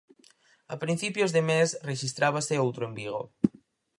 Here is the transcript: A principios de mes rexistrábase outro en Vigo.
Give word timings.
A 0.73 0.75
principios 0.83 1.33
de 1.35 1.41
mes 1.49 1.69
rexistrábase 1.91 2.61
outro 2.65 2.81
en 2.89 2.93
Vigo. 2.99 3.23